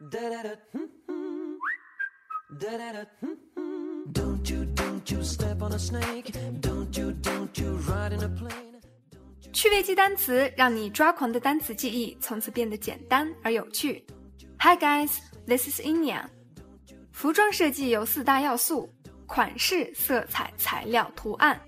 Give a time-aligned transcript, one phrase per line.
[0.00, 1.56] Da-da-da, hmm-hmm.
[2.58, 4.12] Da-da-da, hmm-hmm.
[4.12, 6.32] Don't you, don't you step on a snake.
[6.60, 8.80] Don't you, don't you ride in a plane.
[9.52, 14.04] 趣味记单词，让你抓狂的单词记忆从此变得简单而有趣。
[14.58, 16.24] Hi guys, this is Inya。
[17.12, 18.92] 服装设计有四大要素：
[19.26, 21.58] 款式、色彩、材料、图案。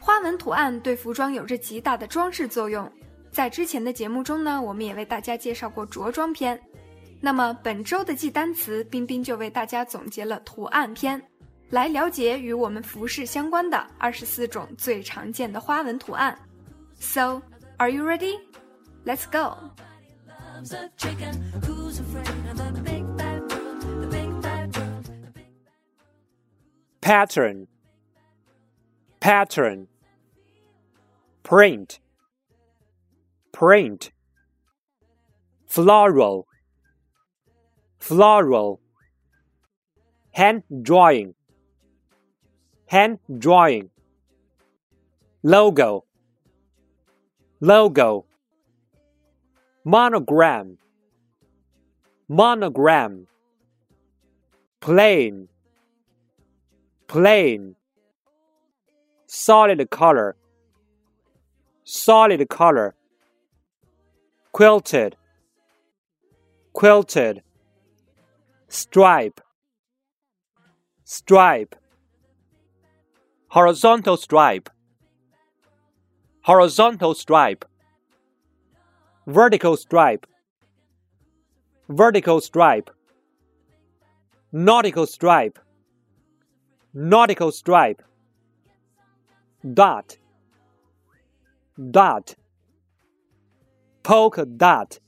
[0.00, 2.90] 花纹图案对服装有着极大的装饰作用。
[3.30, 6.60] 在之前的节目中呢，我们也为大家介绍过着装篇。
[7.21, 11.21] 那么本周的记单词，冰冰就为大家总结了图案篇，
[11.69, 16.37] 来了解与我们服饰相关的二十四种最常见的花纹图案。
[16.99, 17.41] So,
[17.77, 18.39] are you ready?
[19.05, 19.57] Let's go.
[20.27, 21.33] Loves a chicken.
[21.61, 24.01] Who's afraid of the big bad world?
[24.01, 25.05] The big bad world.
[27.01, 27.67] pattern
[29.19, 29.87] pattern
[31.43, 31.99] print
[33.51, 34.11] print
[35.67, 36.45] floral
[38.00, 38.80] floral
[40.32, 41.34] hand drawing
[42.86, 43.90] hand drawing
[45.42, 46.04] logo
[47.60, 48.24] logo
[49.84, 50.78] monogram
[52.28, 53.26] monogram
[54.80, 55.46] plain
[57.06, 57.74] plain
[59.26, 60.36] solid color
[61.84, 62.94] solid color
[64.52, 65.16] quilted
[66.72, 67.42] quilted
[68.72, 69.40] stripe
[71.02, 71.74] stripe
[73.48, 74.70] horizontal stripe
[76.42, 77.64] horizontal stripe
[79.26, 80.24] vertical stripe
[81.88, 82.90] vertical stripe
[84.52, 85.58] nautical stripe
[86.94, 88.00] nautical stripe
[89.74, 90.16] dot
[91.90, 92.36] dot
[94.04, 95.00] polka dot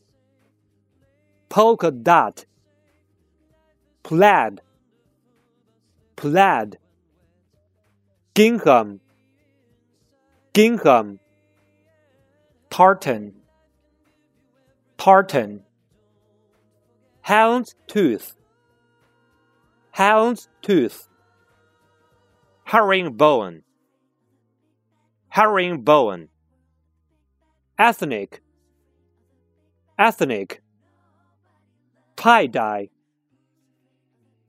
[1.48, 2.44] polka dot
[4.02, 4.60] plaid.
[6.16, 6.78] Plaid.
[8.34, 9.00] Gingham.
[10.52, 11.18] Gingham.
[12.70, 13.34] Tartan.
[14.98, 15.62] Tartan.
[17.22, 18.34] Hound's tooth
[19.92, 21.08] hound's tooth
[22.64, 23.62] herringbone.
[25.28, 26.28] Herringbone.
[27.78, 28.40] Ethnic.
[29.98, 30.62] Ethnic.
[32.16, 32.88] Tie-dye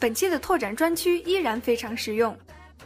[0.00, 2.36] 本期的拓展专区依然非常实用，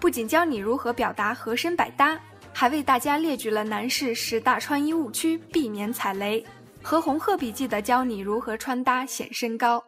[0.01, 2.19] 不仅教你如何表达合身百搭，
[2.55, 6.45] 还为大家列举了男士十大穿衣误区，避免踩雷，
[6.81, 9.85] 和红鹤笔记的教你如何穿搭显身高。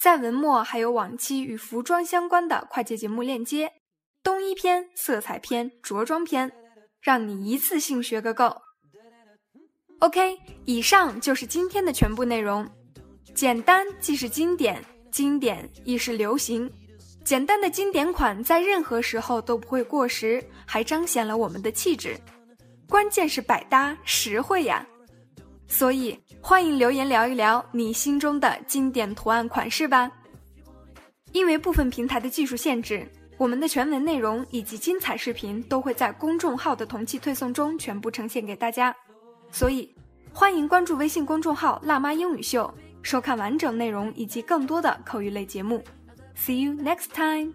[0.00, 3.70] 在文末还有往期与服装相关的快捷节目链接，
[4.22, 6.50] 冬衣篇、色彩篇、着装篇，
[7.02, 8.56] 让你一次性学个够。
[9.98, 12.66] OK，以上就是今天的全部内容。
[13.34, 16.70] 简单既是经典，经典亦是流行。
[17.24, 22.18] 简单的经典款在任何时候都不会过时，还彰显了我们的气质。
[22.88, 24.86] 关键是百搭实惠呀！
[25.66, 30.10] 所以欢迎留言聊一聊你心中的经典图案款式吧。
[31.32, 38.96] 因为部分平台的技术限制，我们的全文内容以及精彩视频都会在公众号的同期推送中全部呈现给大家，
[39.52, 39.94] 所以
[40.32, 45.82] 欢迎关注微信公众号“辣妈英语秀”，收看完整内容以及更多的口语类节目。
[46.36, 47.54] See you next time.